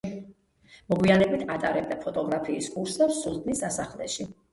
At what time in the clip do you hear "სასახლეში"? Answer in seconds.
3.67-4.27